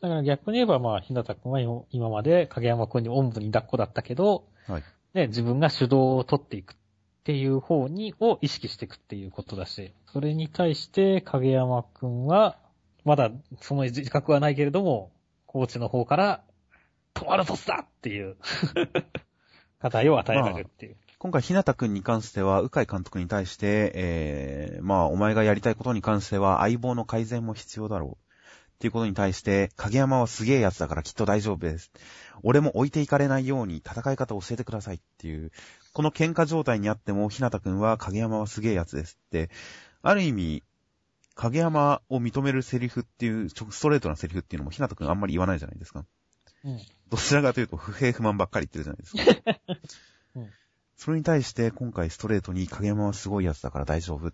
[0.01, 4.83] だから逆に言えばまあ、ひなたくんは今今まで影山くんにおんぶに抱っこだったけど、はい。
[5.13, 6.75] ね、自分が主導を取っていくっ
[7.23, 12.57] ていう方に、を意識していくっていうことだし、それに対して影山くんは、
[13.03, 15.11] まだその自覚はないけれども、
[15.45, 16.43] コーチの方から、
[17.13, 18.37] 止まるトスだっていう、
[19.79, 20.95] 課題を与えられるっていう。
[21.19, 28.31] 今回、ひなたくんに関しては、鵜飼監督に対して、えー、まあ、お前がやりたいことに関しては、相棒の改善も必要だろう。
[28.75, 31.91] っていうことに対して、影山はすげえやつだからきっと大丈夫です。
[32.43, 35.51] 俺も置いていかれないように戦い方を教えてくださいっていう、
[35.93, 39.49] この喧嘩状態にあっても、ひなたくんは影山はすげえやつですって、
[40.01, 40.63] ある意味、
[41.35, 46.05] 影山を認めるセリフっていう、ちょストレートなセリフっていうのもひなたくんあんまり言わないじゃないですか。
[46.63, 46.79] うん。
[47.09, 49.61] どちらかというと不平不満ばっかり言ってるじゃないですか。
[50.35, 50.49] うん
[51.01, 54.31] それに対して今回ストレートに影山はすごいやつだから大丈夫。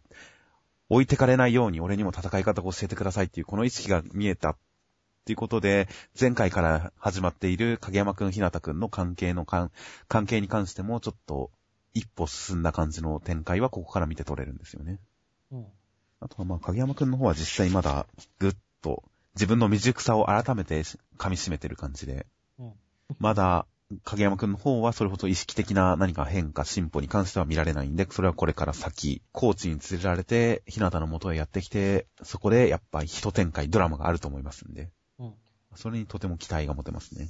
[0.89, 4.57] 置いてかれないように俺にも戦い方を教えてくださいっていうこの意識が見えた
[5.27, 9.71] っていうことで、前回から始まっている影山くん、ひなたくんの関係の関
[10.07, 11.51] 関係に関してもちょっと
[11.93, 14.99] 一歩進んだ感じの展開はここから見て取れるんですよね。
[15.51, 15.65] うん。
[16.21, 18.07] あとはまあ影山くんの方は実際まだ
[18.39, 19.03] ぐっと
[19.35, 22.25] 自分の未熟さを改めて噛み締めてる感じで。
[22.57, 22.71] うん
[23.19, 23.65] まだ、
[24.03, 34.89] 影山くんの方はそれほど意識的な何か変化、進歩に関しては見られないんで、それはこれから先、コーチに連れられて、ひなたの元へやってきて、そこでやっぱり一展開、ドラマがあると思いますんで。
[35.77, 37.29] うんそれにとても期待が持てますね。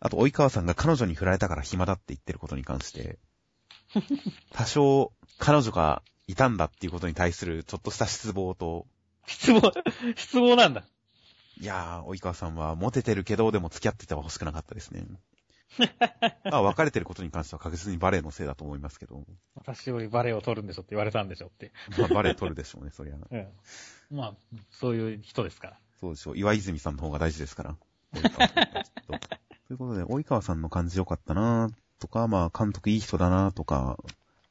[0.00, 3.18] あと、及川さんが彼女に振られたから暇だって言ってることに関して、
[4.52, 8.86] 多少、彼女がいたんだっていうことに対するちょっとした失望と、
[9.26, 9.72] 失望、
[10.16, 10.84] 失望なんだ。
[11.60, 15.04] いやー、及川さんはモテてるけど、でも付き合ってては欲しくなかったですね。
[16.44, 21.72] まあ、別れてることに関しては確実にバレエのせいだと思いますけど、私よりバレエを取るんでしょって言われたんでしょって。
[21.98, 23.16] まあ、バレエ取るでしょうね、そりゃ。
[23.16, 23.48] うん。
[24.10, 24.36] まあ、
[24.70, 25.78] そういう人ですから。
[26.00, 26.38] そうでしょう。
[26.38, 27.76] 岩泉さんの方が大事ですから。
[28.14, 28.20] と
[29.68, 33.98] ということで、及川さんの感じ良かったなとか、まあ、監督いい人だなとか、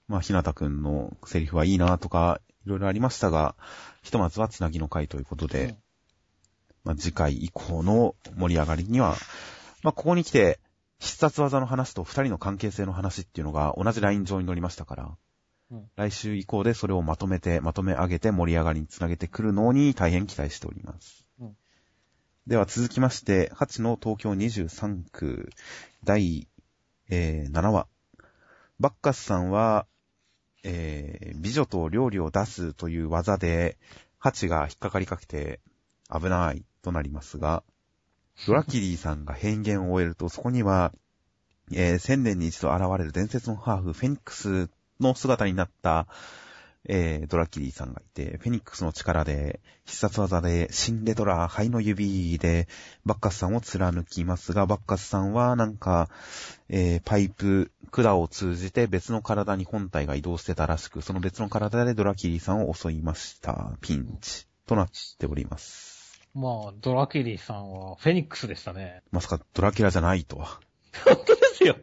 [0.08, 3.56] まあ、ひなたくんのセリフはいいなとか、いろいろありましたが、
[4.02, 5.78] ひとまずはつなぎの回ということで、うん
[6.84, 9.16] まあ、次回以降の盛り上がりには、
[9.84, 10.60] まあ、ここに来て、
[11.00, 15.18] 必殺技の話と二人の関係性の話っていうのが同じライン上に乗りましたから、
[15.72, 21.23] うん来週以降でそれをまとめて、まとめ上げて盛り上がりにつなげてくるのに大変期待しております。
[22.46, 25.50] では続きまして、8の東京23区
[26.04, 26.46] 第、
[27.10, 27.88] えー7話。
[28.82, 29.88] バッカスさんは、
[30.66, 33.78] えー美女と料理を出すという技で、
[34.20, 35.62] ハチが引っかかりかけて
[36.14, 37.64] 危ないとなりますが、
[38.46, 40.92] ドラキリーさんが変幻を終えると、そこには、
[41.72, 46.08] えー千年に一度現れる伝説のハーフ、フェニックスの姿になった、
[46.88, 52.68] えードラキリーさんがいて、フェニックスの力で、必殺技で、シンデドラ、灰の指で、
[53.06, 56.10] バッカスさんを貫きますが、バッカスさんはなんか、
[56.70, 63.78] えーパイプ、管を通じて別の体に本体が移動してたらしく、その別の体でドラキリーさんを襲いました。
[63.82, 64.48] ピンチ。
[64.66, 66.22] となっております。
[66.34, 69.04] まあ、ドラキリさんはフェニックスでしたね。
[69.12, 70.60] まさかドラキュラじゃないとは。
[71.06, 71.78] 本当ですよ。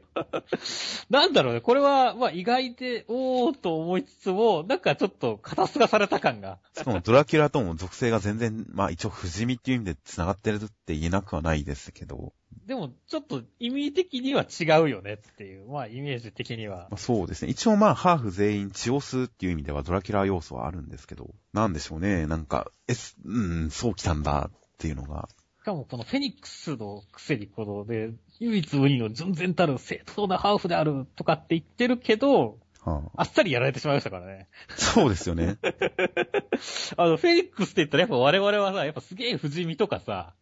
[1.11, 1.61] なんだろうね。
[1.61, 6.59] これは、まあ意外で、おーと思いつつも、なんかちょっと肩透かされた感が。
[6.77, 12.33] しかもドラキュラとも属性が全然、まあ一応不死身っていう意味で繋がってるって言えなくはないですけど、
[12.67, 16.89] でも、ちょっと意味的には違うよねっていう、まあイメージ的には。
[16.91, 17.51] まあ、そうですね。
[17.51, 22.27] 一応まあハーフ全員血を吸うっていう意味ではドラキュラ要素はあるんですけど、なんでしょうね。
[22.27, 25.29] なんか、え、すうん、そう来たんだっていうのが。
[25.61, 34.49] しかもこのフェニックスのくせにこので、唯一無二の純然たる正当なハーフであるとかって言ってるけど、はあ、あっさりやられてしまいましたからね。
[34.77, 35.59] そうですよね。
[36.97, 40.35] あの、フェニックスって言ったらやっぱ我々はさ、やっぱすげえ不死身とかさ、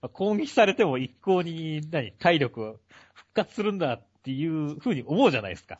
[0.00, 2.80] まあ攻撃されても一向に、何、体力を
[3.12, 5.78] 復活するんだっていう風に思うじゃないですか。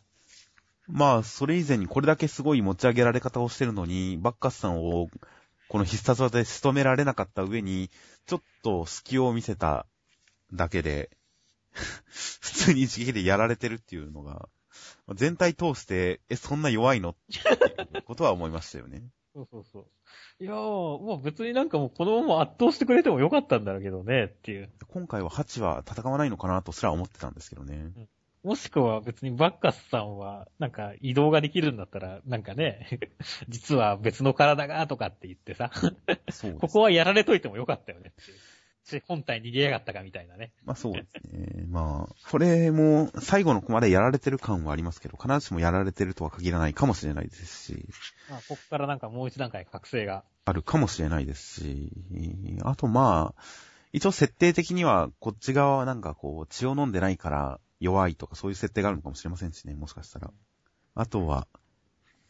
[0.88, 5.08] まあ、それ以前にこれだけすごい持ち上げられ方をしてるのに、バッカスさんを、
[5.68, 7.90] この必殺技で仕留められなかった上に、
[8.26, 9.86] ちょっと隙を見せた
[10.52, 11.10] だけで、
[12.40, 14.48] 普通に一撃でやられてるっていうのが、
[15.06, 17.10] まあ全体通して、え、そんな弱いの？
[17.10, 17.14] っ
[17.92, 19.02] てことは思いましたよね。
[19.34, 19.86] そうそうそう。
[20.42, 24.70] いやー、もう別になんかもうこのまま圧倒してくれてもよかったんだけどねっていう。
[24.88, 27.92] 今回はハチは戦わないのかなとすら思ってたんですけどね。
[28.42, 32.86] もしくは別にバッカスさんは、なんか移動ができるんだったら、なんかね、
[33.48, 35.70] 実は別の体がとかって言ってさ。
[36.60, 38.38] ここはやられといてもよかったよねっていう。
[38.86, 40.52] し本体逃げやがったかみたいなね。
[40.64, 41.64] まあそうですね。
[41.68, 47.88] まあ、これも最後のコマでやられてる感はありますけど、必ずしもやられてるとは限らないかもしれないですし、
[48.30, 50.24] まあ、ここからなんかもう一段階覚醒が。
[50.44, 51.90] あるかもしれないですし、
[52.62, 53.42] あとまあ、
[53.92, 60.30] 一応設定的にはこっち側はなんかこう血を飲んでないから弱いとかそういう設定があるのかもしれませんしね、もしかしたら。
[60.94, 61.48] あとは、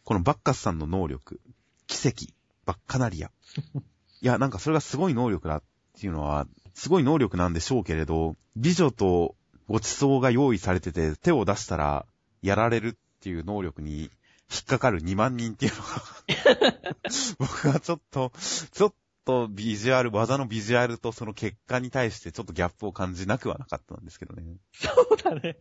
[0.05, 1.40] このバッカスさんの能力、
[1.87, 2.33] 奇跡、
[2.64, 3.31] バッカナリア。
[4.23, 5.62] いや、なんかそれがすごい能力だっ
[5.98, 9.35] ていうのは、すごい能力なんでしょうけれど、美女と
[9.68, 12.06] ごちそうが用意されてて手を出したら
[12.42, 14.11] やられるっていう能力に
[14.52, 17.02] 引っかかる2万人っていうのが、
[17.38, 18.32] 僕はちょっと、
[18.72, 24.44] ちょっとビジュアル、技のビジュアルとその結果に対してちょっとギャップを感じなくはなかったんですけどね。
[24.72, 25.56] そうだね。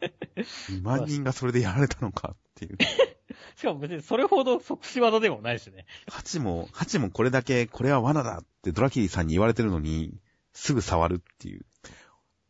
[0.70, 2.78] 2万人がそれでやられたのかっていう。
[3.58, 5.86] しかも別にそれほど即死技でもないしね。
[6.08, 10.14] ハチも、ハチもこれだけ、これは罠だってドラキリさんに言われてるのに、
[10.56, 11.66] すぐ触るっていう。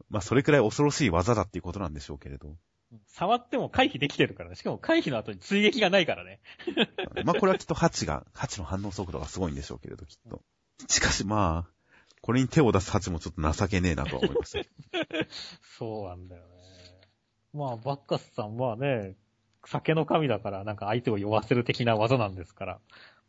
[0.10, 2.56] まあ、それくらい恐ろしい技だっていうことなんでしょうけれど。
[3.08, 4.56] 触っても回避できてるからね。
[4.56, 6.39] しかも回避の後に追撃がないからね。
[7.26, 10.41] まあ、これはきっとハチが、ハチの反応速度がすごいんでしょうけれど、きっと。
[10.88, 11.72] しかしまあ、
[12.22, 14.60] これに手を出すハチもちょっと情けねえなとは思いました。
[15.78, 16.48] そうなんだよね。
[17.54, 19.15] まあ、バッカスさんはね、
[19.65, 22.80] 酒の神だから、なんか相手を酔わせる的な技なんですから。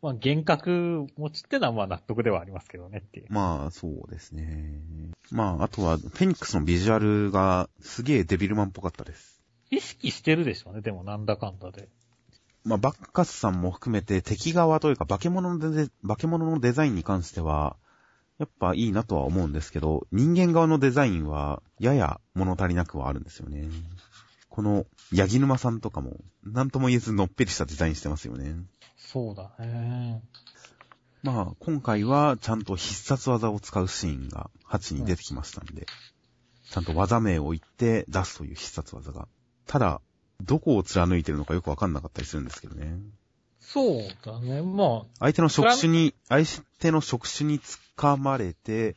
[0.01, 3.25] まあ、幻覚持ちってのはまあ納得ではありますけどねっていう。
[3.29, 4.81] まあ、そうですね。
[5.31, 9.41] まあ、あとは、フェニックスのビジュアルがすげえデビルマンっぽかったです。
[9.71, 11.89] 意識してるでしょうね、でもなんだかんだで。
[12.63, 17.77] まあ、バッカスさんも含めて敵側というか化け物のデ化け物のデザインに関しては、
[18.37, 23.67] やっぱいいなとは思うんですけど、人間側のデザインはやや物足りなくはあるんですよね。
[24.49, 28.55] この、ヤギ沼さんとかも、なんとも言えずのっぺりしたデザインしてますよね。
[29.11, 30.21] そうだね。
[31.23, 35.85] まあ、今回はちゃんと必殺技を使うシーンが8に出てきましたんで、
[36.69, 39.29] ちゃんと技名を言って出すという必殺技が。
[39.65, 40.01] ただ、
[40.41, 42.97] どこを貫いてるのかよくわかんなかったりするんですけどね。
[43.61, 44.61] そうだね。
[44.61, 46.45] まあ、相手の職種に、相
[46.79, 47.59] 手の職種に
[47.97, 48.95] 掴まれて、うん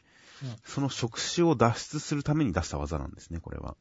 [0.64, 3.77] その職種を脱出するために出した技なんですね、これは。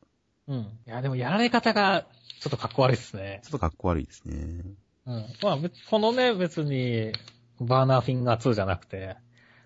[0.48, 0.58] うん。
[0.58, 2.06] いや、でもやられ方が
[2.42, 3.48] ちょっとかっこ悪いですねち。
[3.48, 4.66] ょっとかっこ悪いですね。
[5.10, 5.26] うん。
[5.42, 7.12] まあ、別このね、別に、
[7.60, 9.18] バーナーフィンガー2じゃなくて、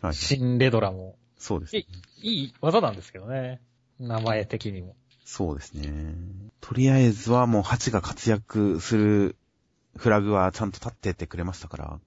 [0.02, 0.14] はい。
[0.14, 1.86] シンレドラも、そうですね
[2.22, 2.30] い。
[2.30, 3.62] いい技なんですけどね。
[4.00, 4.96] 名前的にも。
[5.26, 6.16] そうですね。
[6.62, 9.36] とりあえずはもう8が活躍する
[9.98, 12.00] フラグはちゃんと立ってってくれましたから、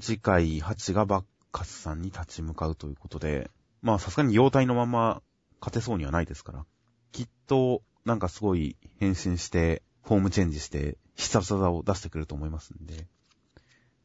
[0.00, 3.50] 次回8がバッカスさんに立ち向かうということで、
[3.82, 5.22] まあさすがに妖体のまま
[5.60, 6.66] 勝てそうにはないですから、
[7.12, 13.06] きっとなんかすごい変身して、フォームチェンジして必殺技を出してくれると思いますんで、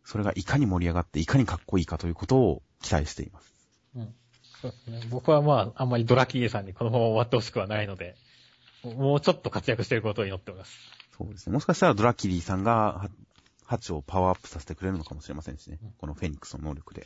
[0.03, 3.53] それがいかに盛り上がっていかにかっこいいかということを期待しています。
[3.95, 4.13] うん。
[4.61, 5.01] そうですね。
[5.09, 8.15] 僕はまあ、あんまりドラキーエさんにこのまま終わってほしくはないので、
[8.83, 10.77] もうちょっと活躍していることを祈っております。
[11.17, 11.53] そうですね。
[11.53, 13.09] もしかしたらドラキリーさんが、は
[13.65, 15.91] ハチをパワーアップさせてくれるのかもしれませんしねうん。
[15.97, 17.05] このフェニックスの能力で。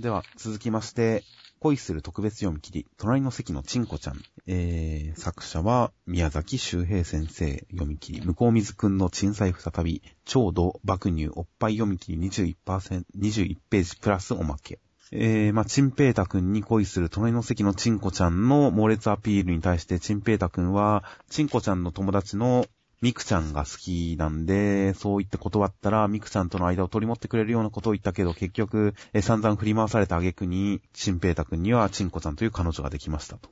[0.00, 1.24] では、続きまして、
[1.60, 4.22] 恋する特別読み切り、隣の席のチンコちゃん。
[4.46, 14.78] えー、作者は、宮崎周平先生読み切り、向こう水くんの鎮彩再び、超度爆乳おっぱい読み切り21%、21ページプラスおまけ。
[15.12, 22.64] えー、まあ、チンペータくんに恋する隣の席のチンコちゃんの猛烈アピールに対して、チンペータくんは、チンコちゃんの友達の
[23.00, 33.48] ミクちゃんが好きなんで、そう言って断ったら、ミクちゃんとの間を取り持ってくれるようなことを言ったけど、結局、えー散々振り回された挙句に、チンペータ君にはチンコちゃんという彼女ができましたと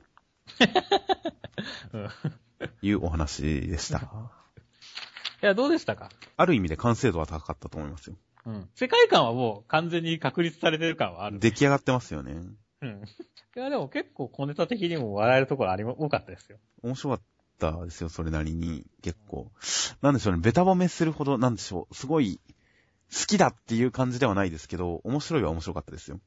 [1.93, 2.09] うん。
[2.81, 3.99] いうお話でした。
[5.41, 6.09] いや、どうでしたか？
[6.37, 8.15] ある意味で完成度は高かったと思いますよ。
[8.45, 8.69] うん。
[8.75, 11.39] 世界観はもう完全に確立されてる感はある。
[11.39, 12.33] 出来上がってますよね。
[12.81, 13.01] うん。
[13.55, 16.59] いや、でも結構小ネタ的にも笑えるところありも、多かったですよ。
[16.83, 17.21] 面白かっ
[17.59, 18.85] たですよ、それなりに。
[19.01, 19.51] 結構。
[20.01, 22.39] なんでしょうね、ベタ褒めするほど、なんでしょう、すごい、
[23.11, 26.19] 好きだっていう感じではないですけど、面白いは面白かったですよ。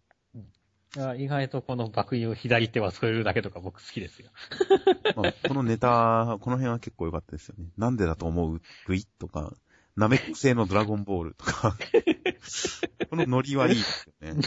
[1.16, 4.28] 意外とこの爆油左手は添えるだけとか僕好きですよ。
[5.16, 7.64] まあ、このネタ、この辺は結構良かったですよね。
[7.78, 8.60] なんでだと思う？
[8.86, 9.54] グイッとか、
[9.96, 11.76] ナメック星のドラゴンボールとか、
[13.08, 14.42] このノリはいいですよね。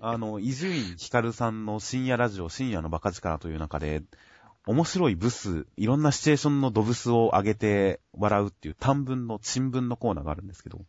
[0.00, 4.02] あの、伊集院光さんの深夜ラジオ、深夜のバカ力という中で、
[4.68, 10.80] 面白いブス、いろんなシチュエーションのドブスを上げて笑うっていう短文の、新聞のコーナーがあるんですけど、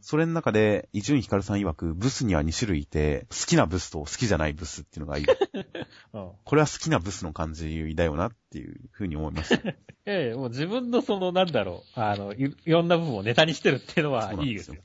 [0.00, 5.36] それの中で、伊集院光さん曰く、ブスには2種類いて、好きなブスと好きじゃないブスっていうのがいる。
[6.14, 6.30] うん。
[6.42, 9.68] これは好きなブスの感じだよなっていうふうに思いました。
[10.06, 14.82] ええ、もう自分のその、なんだろう、あの、いいろんな部分をネタにしてるっていうのはいいですすよ。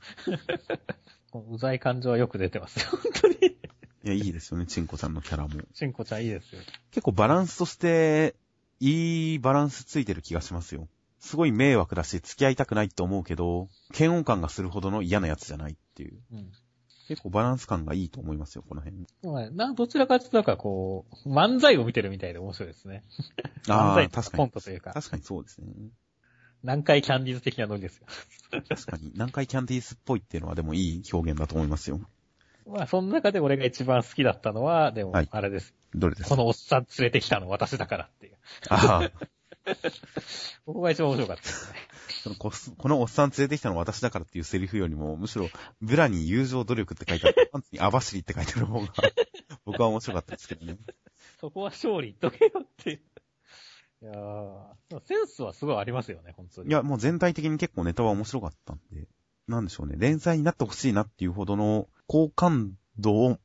[1.50, 3.56] うざい感情はよく出てますよ、本当に。
[4.04, 5.50] いや、いいですよね、チンコちゃんのキャラも。
[5.72, 6.60] しんこちゃんいいですよ。
[6.90, 8.34] 結構バランスとして、
[8.78, 10.88] いいバランスついてる気がしますよ。
[11.20, 16.18] すごい迷惑だし、付き合いたくないって思うけど、嫌悪感がするほどの嫌なやつじゃないっていう。
[16.32, 16.52] うん。
[17.08, 19.06] 結構バランス感がいいと思いますよ、この辺。
[19.22, 23.02] でもねな、どちらかというとなんかこう、漫才を見てるみたいで面白いですね。
[23.66, 24.38] 漫ああ、才とか確かに。
[24.42, 25.72] コントというか、確かにそうですね。
[26.62, 28.06] 南海キャンディーズ的なノリですよ。
[28.68, 29.10] 確かに。
[29.14, 32.00] 南海キャンディースっぽいっていうのはでもいい表現だと思いますよ。
[32.66, 35.74] まあ、その中で俺が一番好きだったのは、でもはい、あれです。
[35.94, 36.30] どれです？
[36.30, 38.36] かこのおっさん連れてきたの私だからっていう。
[38.68, 39.26] ああ、
[40.66, 41.78] ここが一番面白かったですね。
[42.22, 45.48] そのここのおっさん連れてきたのは私だからっていうセリフよりも、むしろ、
[45.82, 48.88] ブラに友情努力って書いてある、 パンツに網走って書いてある方が、
[49.64, 50.78] 僕は面白かったですけどね。
[51.40, 53.00] そこは勝利言っとけよっていう。
[54.02, 56.68] いやー、センスはすごいありますよね、本当に。
[56.68, 59.08] いや、もう全体的に結構ネタは面白かったんで、
[59.48, 59.96] なんでしょうね。
[59.98, 63.38] 連載になってほしいなっていうほどの好感度を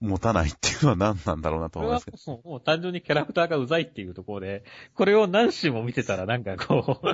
[0.00, 2.18] 持たないっていうのは何なんだろうなと思いますけど。
[2.26, 4.64] もうもう単純にキャラクターがうざいっていうところで、
[4.94, 7.06] これを何週も見てたらなんかこう、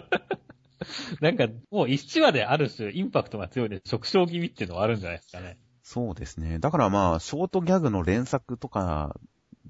[1.23, 5.59] なんかもう一話である種インパクトが強いで、食傷気味っていうのはあるんじゃないですかね。
[5.83, 6.59] そうですね。
[6.59, 9.19] だからまあ、ショートギャグの連作とか、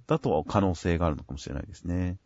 [0.07, 2.19] だとは可能性があるのかもしれないですね。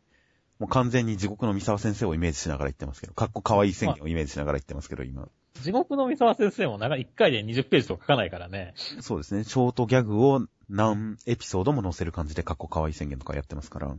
[0.59, 5.29] もう完全に地獄の三沢先生をイメージしながら言ってますけど、かっこ可愛い宣言をイメージしながら言ってますけど、今。
[5.63, 8.75] 地獄の三沢先生も長1回で20ページとか書かないからね。
[9.01, 9.45] そうですね。
[9.45, 13.89] ショートギャグを何エピソードも載せる感じで過去可愛い宣言とかやってますから。
[13.89, 13.97] ま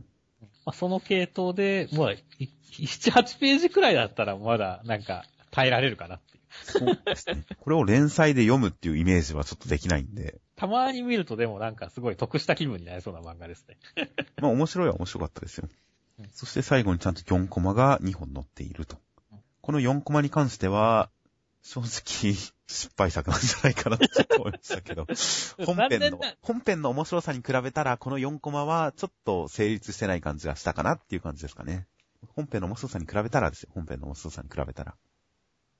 [0.66, 2.20] あ、その系統で、まあ、い
[2.72, 6.42] 7、8ページくらいだったらまだなんか耐えられるかなっていう。
[6.50, 7.44] そうですね。
[7.60, 10.40] これを連載で読むっていうイメージはちょっとできないんで。
[10.56, 13.76] たまに見るとでもなんかすごい得した気分になりそうな漫画ですね。
[14.40, 15.68] まあ面白いは面白かったですよ
[16.18, 16.30] うん。
[16.32, 18.96] そして最後にちゃんと4コマが2本載っていると
[19.32, 19.38] うん。
[19.60, 21.10] この4コマに関しては、
[21.66, 22.32] 正直、
[22.68, 24.06] 失敗作なんじゃないかなって
[24.36, 25.04] 思いましたけど、
[25.66, 31.88] 本編の本編の面白さに比べたら、この4コマはちょっと成立してない感じがしたかなっていう感じですかね。
[32.36, 33.70] 本編の面白さに比べたらですよ。
[33.74, 34.94] 本編の面白さに比べたら。